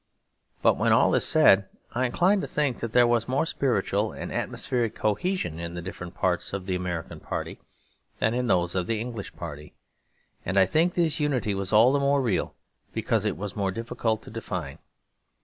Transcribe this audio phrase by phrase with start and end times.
[0.63, 4.31] But when all is said, I incline to think that there was more spiritual and
[4.33, 7.59] atmospheric cohesion in the different parts of the American party
[8.17, 9.75] than in those of the English party;
[10.43, 12.55] and I think this unity was all the more real
[12.93, 14.79] because it was more difficult to define.